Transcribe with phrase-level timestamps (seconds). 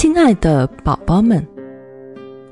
[0.00, 1.44] 亲爱的宝宝们，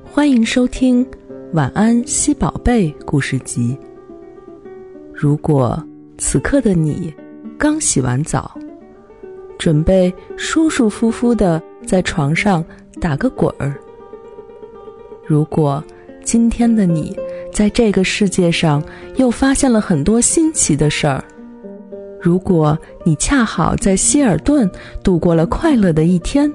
[0.02, 1.06] 欢迎收听
[1.52, 3.78] 《晚安，西宝贝》故事集。
[5.14, 5.80] 如果
[6.18, 7.14] 此刻的你
[7.56, 8.58] 刚洗完澡，
[9.60, 12.64] 准备舒舒服服的在床上
[13.00, 13.72] 打个滚儿；
[15.24, 15.80] 如果
[16.24, 17.16] 今天的你
[17.52, 18.82] 在这个世界上
[19.18, 21.22] 又发现了很多新奇的事儿；
[22.20, 24.68] 如果你恰好在希尔顿
[25.04, 26.52] 度过了快乐的一天，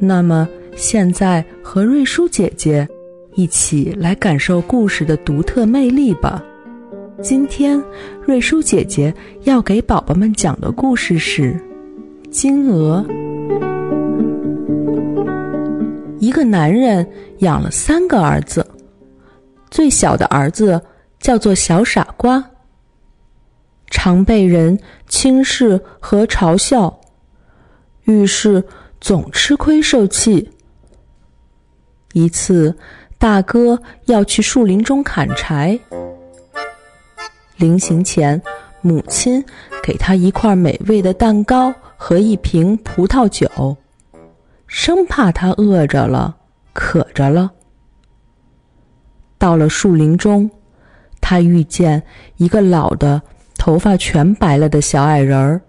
[0.00, 2.88] 那么现在和瑞舒姐姐
[3.34, 6.42] 一起来感受故事的独特魅力吧。
[7.20, 7.82] 今天
[8.26, 11.52] 瑞舒姐姐要给宝宝们讲的故事是
[12.30, 13.04] 《金鹅》。
[16.18, 17.06] 一个男人
[17.38, 18.66] 养了三个儿子，
[19.70, 20.80] 最小的儿子
[21.20, 22.42] 叫做小傻瓜，
[23.88, 27.00] 常被人轻视和嘲笑，
[28.04, 28.62] 于是
[29.02, 30.48] 总吃亏受气。
[32.12, 32.74] 一次，
[33.18, 35.76] 大哥要去树林中砍柴。
[37.56, 38.40] 临行前，
[38.80, 39.44] 母亲
[39.82, 43.76] 给他一块美味的蛋糕和一瓶葡萄酒，
[44.68, 46.36] 生怕他饿着了、
[46.72, 47.50] 渴着了。
[49.36, 50.48] 到了树林中，
[51.20, 52.00] 他遇见
[52.36, 53.20] 一个老的、
[53.58, 55.60] 头发全白了的小矮人儿。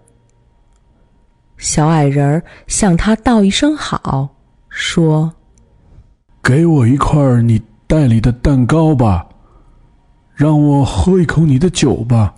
[1.64, 4.28] 小矮人儿向他道一声好，
[4.68, 5.32] 说
[6.44, 9.26] ：“给我一块你袋里的蛋糕吧。”
[10.36, 12.34] 让我喝一口你的酒吧，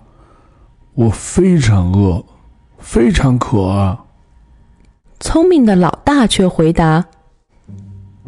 [0.95, 2.25] 我非常饿，
[2.79, 4.05] 非常渴啊！
[5.19, 7.05] 聪明的老大却回答：“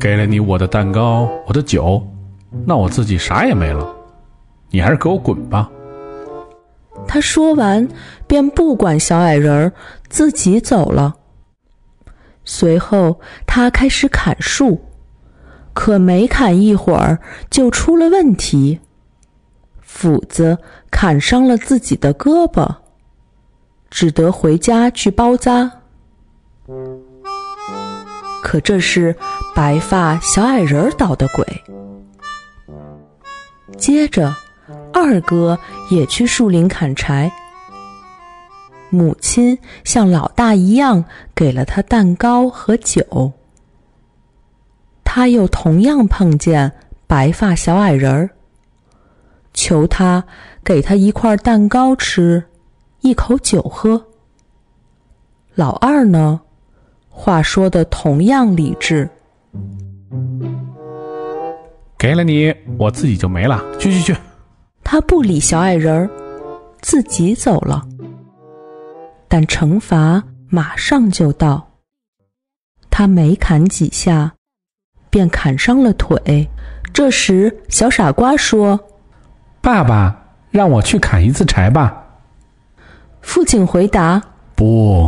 [0.00, 2.04] 给了你我的蛋糕，我的酒，
[2.66, 3.86] 那我自己啥也没了。
[4.70, 5.70] 你还是给我滚吧！”
[7.08, 7.88] 他说完，
[8.28, 9.72] 便不管小矮人儿，
[10.08, 11.16] 自己走了。
[12.44, 14.84] 随后，他开始砍树，
[15.72, 17.18] 可没砍一会儿，
[17.50, 18.80] 就出了问题。
[19.80, 20.58] 斧子
[20.90, 22.76] 砍伤了自己的胳膊，
[23.90, 25.72] 只得回家去包扎。
[28.42, 29.16] 可这是
[29.54, 31.44] 白发小矮人儿捣的鬼。
[33.76, 34.34] 接着，
[34.92, 35.58] 二哥
[35.90, 37.30] 也去树林砍柴。
[38.90, 43.32] 母亲像老大一样给了他蛋糕和酒。
[45.04, 46.72] 他又同样碰见
[47.06, 48.30] 白发小矮人儿。
[49.54, 50.24] 求他
[50.62, 52.44] 给他一块蛋糕吃，
[53.00, 54.06] 一口酒喝。
[55.54, 56.40] 老二呢，
[57.08, 59.08] 话说的同样理智。
[61.98, 63.60] 给了你，我自己就没了。
[63.78, 64.16] 去去去！
[64.90, 66.10] 他不理小矮人儿，
[66.80, 67.86] 自己走了。
[69.28, 71.68] 但惩罚马上就到。
[72.88, 74.32] 他没砍几下，
[75.10, 76.48] 便砍伤了腿。
[76.90, 78.80] 这时，小傻瓜说。
[79.60, 80.18] 爸爸
[80.50, 82.02] 让我去砍一次柴吧。
[83.20, 84.22] 父亲回答
[84.56, 85.06] ：“不，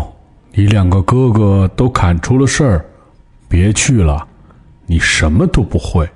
[0.52, 2.84] 你两个哥哥都砍出了事儿，
[3.48, 4.28] 别去了，
[4.84, 6.06] 你什么都不会。”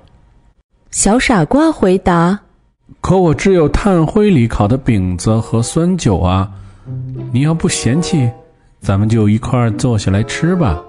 [0.91, 2.41] 小傻瓜回答
[3.01, 6.51] ：“可我只有炭灰里烤的饼子和酸酒啊！
[7.31, 8.29] 你要不嫌弃，
[8.79, 10.83] 咱们就一块儿坐下来吃吧。”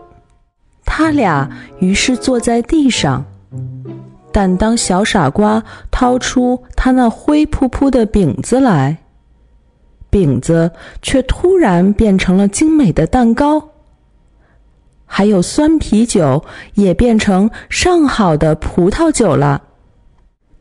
[0.85, 3.25] 他俩于是坐在地上。
[4.33, 8.99] 但当小傻瓜掏出他那灰扑扑的饼子来，
[10.11, 10.71] 饼子
[11.01, 13.71] 却突然变成了精美的蛋糕，
[15.07, 19.63] 还有酸啤酒也变成上好的葡萄酒了。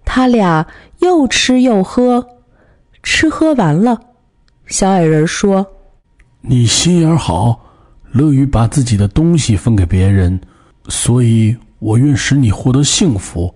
[0.05, 0.65] 他俩
[1.05, 2.27] 又吃又喝，
[3.03, 3.95] 吃喝完了，
[4.65, 5.63] 小矮人说
[6.41, 7.59] ：“你心眼好，
[8.11, 10.39] 乐于把自己的东西分给别人，
[10.87, 13.53] 所以我愿使你获得幸福。”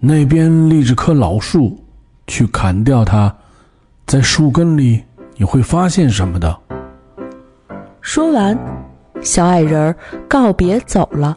[0.00, 1.78] 那边立着棵老树，
[2.26, 3.32] 去砍掉它，
[4.04, 5.00] 在树根里
[5.36, 6.58] 你会发现什么的？
[8.00, 8.58] 说完，
[9.20, 9.94] 小矮人
[10.28, 11.36] 告别走了。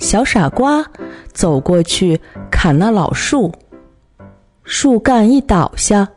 [0.00, 0.84] 小傻瓜
[1.32, 2.20] 走过去
[2.50, 3.52] 砍那老树，
[4.64, 6.08] 树干一倒下，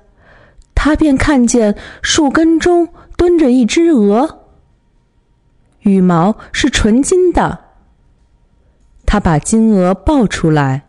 [0.73, 2.87] 他便看见树根中
[3.17, 4.39] 蹲着一只鹅，
[5.81, 7.59] 羽毛是纯金的。
[9.05, 10.87] 他把金鹅抱出来，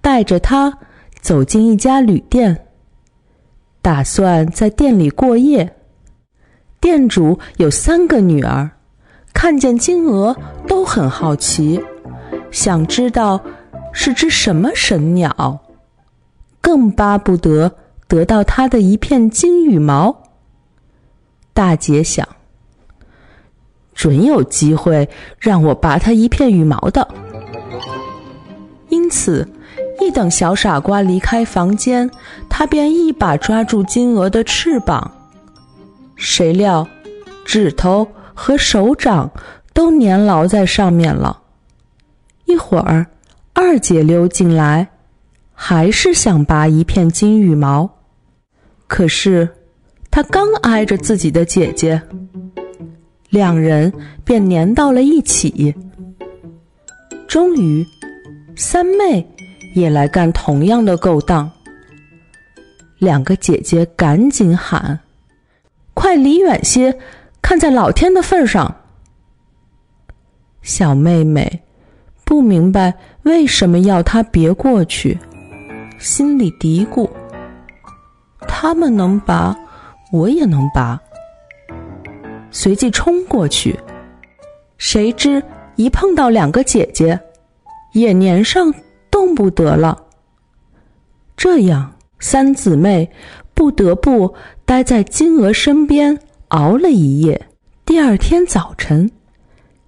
[0.00, 0.78] 带着它
[1.20, 2.66] 走进一家旅店，
[3.80, 5.76] 打算在店里过夜。
[6.80, 8.72] 店主有三个女儿，
[9.32, 10.36] 看见金鹅
[10.66, 11.82] 都很好奇，
[12.50, 13.40] 想知道
[13.92, 15.60] 是只什么神鸟，
[16.60, 17.72] 更巴不得
[18.08, 20.22] 得到它的一片金羽毛。
[21.52, 22.26] 大姐想，
[23.94, 25.08] 准有机会
[25.38, 27.08] 让我拔它一片羽毛的。
[28.88, 29.48] 因此，
[30.00, 32.10] 一等小傻瓜离开房间，
[32.48, 35.10] 他便一把抓住金鹅的翅膀。
[36.14, 36.86] 谁料，
[37.44, 39.30] 指头和手掌
[39.72, 41.42] 都粘牢在上面了。
[42.46, 43.06] 一会儿，
[43.52, 44.88] 二姐溜进来，
[45.52, 47.90] 还是想拔一片金羽毛，
[48.86, 49.48] 可是
[50.10, 52.00] 她刚挨着自己的姐姐，
[53.30, 53.92] 两人
[54.24, 55.74] 便粘到了一起。
[57.26, 57.84] 终于，
[58.54, 59.26] 三妹
[59.74, 61.50] 也来干同样的勾当。
[62.98, 64.98] 两个姐姐赶紧喊
[65.94, 66.96] ：“快离远些，
[67.42, 68.74] 看在老天的份上！”
[70.62, 71.65] 小妹妹。
[72.26, 72.92] 不明白
[73.22, 75.16] 为什么要他别过去，
[75.96, 77.08] 心里嘀咕
[78.48, 79.56] ：“他们能拔，
[80.12, 81.00] 我也能拔。”
[82.50, 83.78] 随即冲过去，
[84.76, 85.40] 谁知
[85.76, 87.18] 一碰到两个姐姐，
[87.92, 88.74] 也粘上
[89.08, 89.96] 动不得了。
[91.36, 93.08] 这样，三姊妹
[93.54, 94.34] 不得不
[94.64, 96.18] 待在金鹅身边
[96.48, 97.46] 熬了一夜。
[97.84, 99.08] 第二天早晨，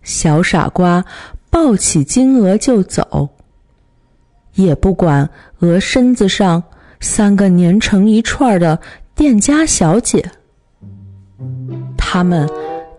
[0.04, 1.04] 小傻瓜。
[1.50, 3.28] 抱起金鹅就走，
[4.54, 5.28] 也不管
[5.60, 6.62] 鹅身子上
[7.00, 8.78] 三个粘成一串的
[9.14, 10.30] 店家小姐，
[11.96, 12.48] 他们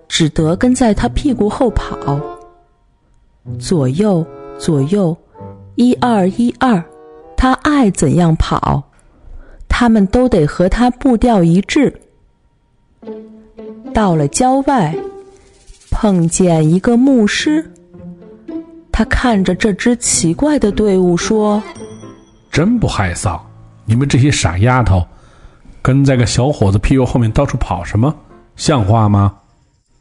[0.07, 2.19] 只得跟在他屁股后跑，
[3.60, 4.25] 左右
[4.57, 5.16] 左右，
[5.75, 6.84] 一二一二，
[7.38, 8.84] 他爱怎样跑，
[9.68, 11.94] 他们都得和他步调一致。
[13.94, 14.96] 到了郊外，
[15.90, 17.72] 碰见一个牧师。
[19.00, 21.63] 他看着这支奇怪的队伍说
[22.51, 23.40] ：“真不害臊！
[23.86, 25.07] 你们这些傻丫头，
[25.81, 28.13] 跟在个小伙子屁股后面到处跑什么？
[28.57, 29.34] 像话吗？”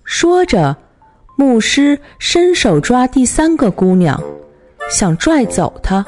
[0.02, 0.76] 说着，
[1.36, 4.20] 牧师伸手抓第三个姑娘，
[4.90, 6.04] 想拽走她。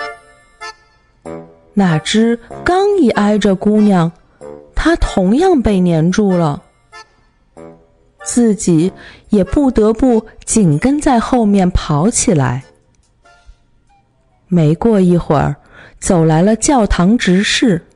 [1.74, 4.10] 哪知刚一挨着姑娘，
[4.74, 6.60] 她同样被粘住了，
[8.24, 8.92] 自己
[9.28, 12.64] 也不得不紧跟在后面跑起来。
[14.50, 15.56] 没过一会儿，
[15.98, 17.86] 走来了教堂执事。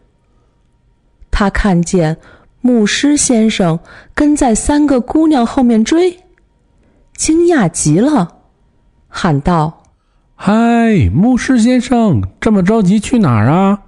[1.30, 2.16] 他看见
[2.60, 3.78] 牧师先生
[4.14, 6.20] 跟在三个姑娘后面追，
[7.16, 8.36] 惊讶极了，
[9.08, 9.82] 喊道
[10.36, 13.80] ：“嗨，牧师先生，这么着急去哪儿啊？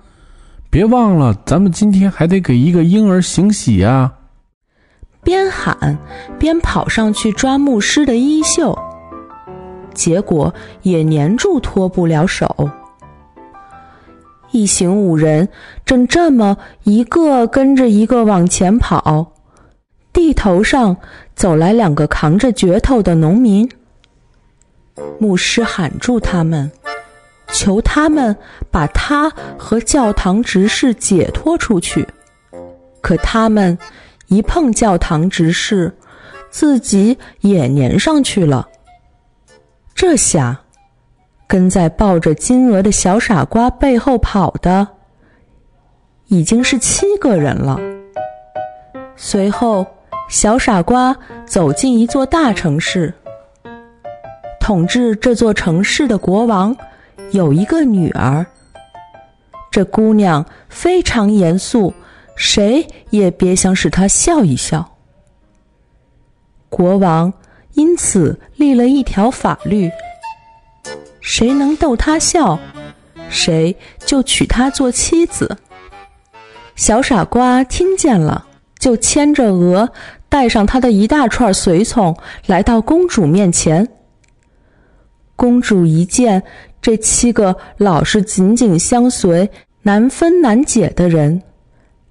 [0.68, 4.12] 别忘了，咱们今天还得给一个婴儿行喜啊！”
[5.22, 5.98] 边喊
[6.38, 8.76] 边跑上去抓牧师的衣袖。
[9.96, 12.70] 结果也粘住，脱不了手。
[14.52, 15.48] 一行五人
[15.84, 19.32] 正这么一个跟着一个往前跑，
[20.12, 20.96] 地头上
[21.34, 23.68] 走来两个扛着镢头的农民。
[25.18, 26.70] 牧师喊住他们，
[27.52, 28.34] 求他们
[28.70, 29.28] 把他
[29.58, 32.06] 和教堂执事解脱出去。
[33.02, 33.76] 可他们
[34.28, 35.92] 一碰教堂执事，
[36.50, 38.66] 自己也粘上去了。
[39.96, 40.60] 这下，
[41.46, 44.86] 跟在抱着金鹅的小傻瓜背后跑的，
[46.26, 47.80] 已经是七个人了。
[49.16, 49.86] 随后，
[50.28, 51.16] 小傻瓜
[51.46, 53.14] 走进一座大城市。
[54.60, 56.76] 统治这座城市的国王
[57.30, 58.44] 有一个女儿。
[59.70, 61.94] 这姑娘非常严肃，
[62.36, 64.86] 谁也别想使她笑一笑。
[66.68, 67.32] 国王。
[67.76, 69.90] 因此立了一条法律：
[71.20, 72.58] 谁能逗他笑，
[73.28, 75.58] 谁就娶她做妻子。
[76.74, 78.46] 小傻瓜听见了，
[78.78, 79.90] 就牵着鹅，
[80.28, 82.16] 带上他的一大串随从，
[82.46, 83.88] 来到公主面前。
[85.36, 86.42] 公主一见
[86.80, 89.50] 这七个老是紧紧相随、
[89.82, 91.42] 难分难解的人，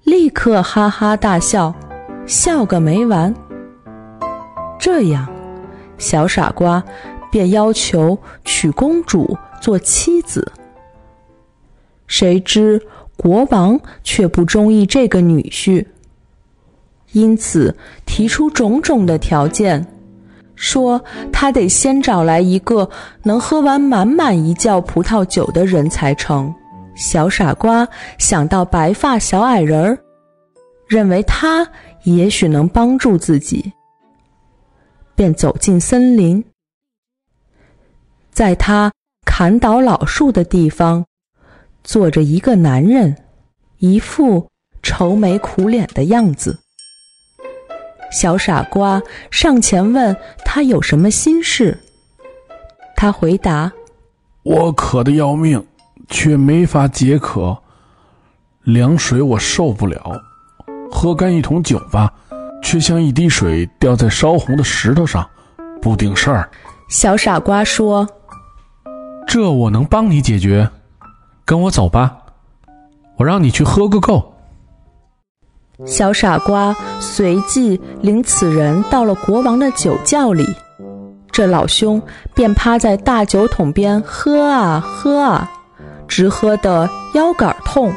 [0.04, 1.74] 立刻哈哈大笑，
[2.24, 3.34] 笑个没完。
[4.78, 5.35] 这样。
[5.98, 6.82] 小傻瓜
[7.30, 10.52] 便要求娶公主做妻子，
[12.06, 12.80] 谁知
[13.16, 15.84] 国王却不中意这个女婿，
[17.12, 19.86] 因此提出种种的条件，
[20.54, 22.88] 说他得先找来一个
[23.22, 26.54] 能喝完满满一窖葡萄酒的人才成。
[26.94, 27.86] 小傻瓜
[28.18, 29.98] 想到白发小矮人儿，
[30.88, 31.68] 认为他
[32.04, 33.72] 也许能帮助自己。
[35.16, 36.44] 便走进森林，
[38.30, 38.92] 在他
[39.24, 41.06] 砍倒老树的地方，
[41.82, 43.16] 坐着一个男人，
[43.78, 44.50] 一副
[44.82, 46.58] 愁眉苦脸的样子。
[48.12, 51.80] 小傻瓜上前问他有什么心事。
[52.94, 53.72] 他回答
[54.44, 55.66] ：“我渴得要命，
[56.08, 57.56] 却没法解渴。
[58.62, 60.22] 凉水我受不了，
[60.90, 62.12] 喝干一桶酒吧，
[62.66, 65.24] 却像一滴水掉在烧红的石头上，
[65.80, 66.50] 不顶事儿。”
[66.90, 68.04] 小傻瓜说
[69.24, 70.68] ：“这我能帮你解决，
[71.44, 72.16] 跟我走吧，
[73.18, 74.34] 我让你去喝个够。”
[75.86, 80.44] 小傻瓜随即领此人到了国王的酒窖里，
[81.30, 82.02] 这老兄
[82.34, 85.48] 便趴在大酒桶边喝啊喝啊，
[86.08, 87.92] 直喝得腰杆痛，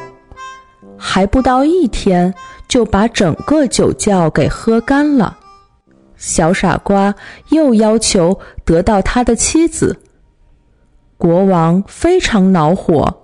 [0.95, 2.31] 还不到一天
[2.69, 5.37] 就把整个酒窖给喝干了。
[6.15, 7.13] 小傻瓜
[7.49, 9.99] 又要求得到他的妻子，
[11.17, 13.21] 国王非常恼火。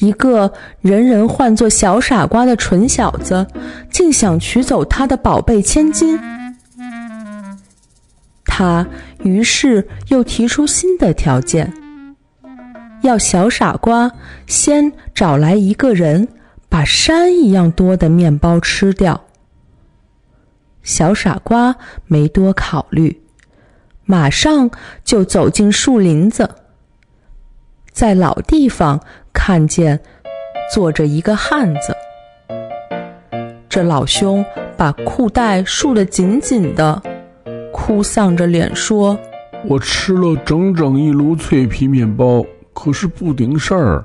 [0.00, 3.46] 一个人人唤作小傻瓜的蠢小子，
[3.90, 6.18] 竟想取走他的宝贝千金。
[8.44, 8.84] 他
[9.22, 11.72] 于是又提出新的条件，
[13.02, 14.10] 要小傻瓜
[14.48, 16.26] 先找来一个人，
[16.74, 19.26] 把山一样多的面包吃掉。
[20.82, 21.76] 小傻瓜
[22.08, 23.22] 没多考虑，
[24.04, 24.68] 马上
[25.04, 26.50] 就走进树林子，
[27.92, 29.00] 在老地方。
[29.32, 30.00] 看见
[30.72, 31.94] 坐着一个汉子，
[33.68, 34.44] 这老兄
[34.76, 37.00] 把裤带束得紧紧的，
[37.72, 39.16] 哭丧着脸说
[39.68, 44.04] ：“我吃了整整一炉脆皮面包，可是不顶事儿。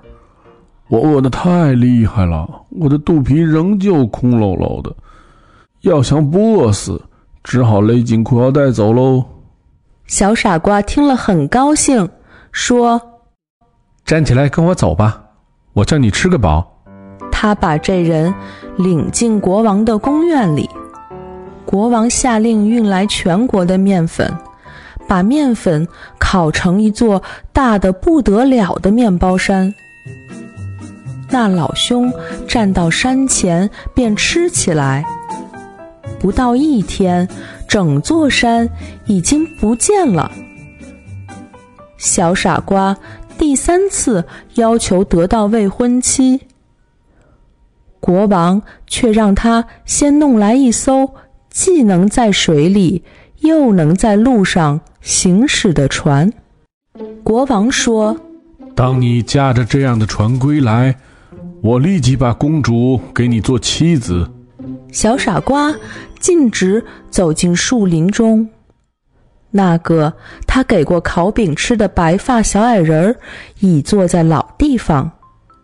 [0.90, 4.94] 我饿得太厉害了，我的肚皮仍旧空落落的。
[5.82, 7.02] 要想不饿死，
[7.44, 9.24] 只好勒紧裤腰带走喽。”
[10.08, 12.10] 小傻瓜听了很高兴，
[12.52, 13.00] 说。
[14.04, 15.22] 站起来，跟我走吧，
[15.74, 16.68] 我叫你吃个饱。
[17.32, 18.34] 他把这人
[18.76, 20.68] 领进国王的宫院里，
[21.64, 24.34] 国王下令运来全国的面粉，
[25.08, 27.22] 把面粉烤成一座
[27.54, 29.72] 大的不得了的面包山。
[31.30, 32.12] 那老兄
[32.48, 35.06] 站到山前便吃起来，
[36.20, 37.28] 不到一天，
[37.68, 38.70] 整座山
[39.06, 40.32] 已经不见了。
[41.98, 42.98] 小傻瓜。
[43.38, 46.42] 第三次要求得到未婚妻，
[48.02, 51.14] 国王却让他先弄来一艘
[51.50, 53.06] 既能在水里
[53.38, 56.34] 又能在路上行驶的船。
[57.24, 58.20] 国王说
[58.76, 60.98] ：“当你驾着这样的船归来，
[61.62, 64.30] 我立即把公主给你做妻子。”
[64.92, 65.74] 小傻瓜
[66.20, 68.50] 径直走进树林中。
[69.52, 70.14] 那个
[70.46, 73.16] 他给过烤饼吃的白发小矮人儿，
[73.60, 75.12] 已坐在老地方，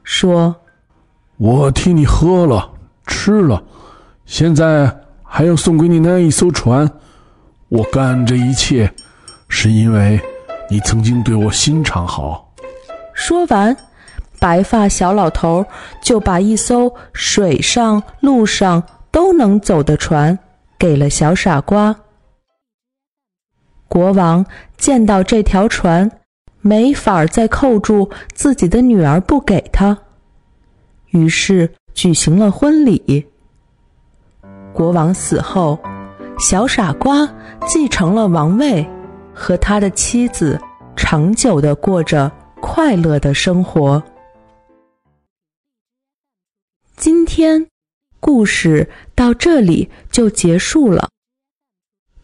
[0.03, 0.55] 说
[1.37, 2.71] ：“我替你喝了，
[3.05, 3.63] 吃了，
[4.25, 6.89] 现在还要送给你那一艘船。
[7.69, 8.91] 我干这一切，
[9.49, 10.19] 是因为
[10.69, 12.53] 你曾经对我心肠好。”
[13.13, 13.75] 说完，
[14.45, 15.65] 白发小老头
[16.03, 20.37] 就把一艘水上、路上都能走的船
[20.77, 21.95] 给了小傻瓜。
[23.87, 24.45] 国王
[24.77, 26.11] 见到这条船，
[26.61, 29.97] 没法再扣住自己的女儿不给他，
[31.07, 33.25] 于是举行了婚礼。
[34.75, 35.79] 国王死后，
[36.37, 37.27] 小傻瓜
[37.65, 38.87] 继承了王位，
[39.33, 40.61] 和他的妻子
[40.95, 44.03] 长久的过着快乐的生活。
[46.95, 47.67] 今天，
[48.19, 51.09] 故事到这里就结束了，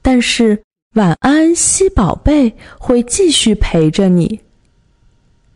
[0.01, 0.63] 但是。
[0.95, 4.41] 晚安，西宝贝会继续陪着你。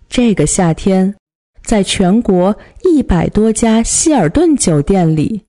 [0.07, 1.13] 这个夏天，
[1.62, 5.43] 在全国一百多家希尔顿酒店里，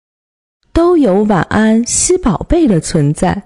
[0.72, 3.40] 都有晚安西宝贝的存在。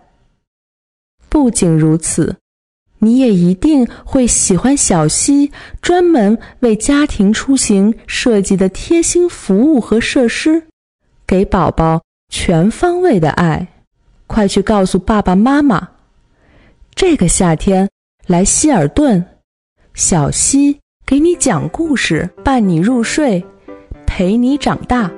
[1.29, 2.39] 不仅如此，
[3.01, 5.51] 你也一定会喜欢小溪
[5.83, 10.63] 专门为家庭出行设计的贴心服务和设施，
[11.27, 13.67] 给宝宝全方位的爱。
[14.27, 15.89] 快去告诉爸爸妈妈！
[16.95, 17.89] 这个夏天
[18.27, 19.25] 来希尔顿，
[19.95, 23.45] 小溪给你讲故事，伴你入睡，
[24.07, 25.11] 陪你长大。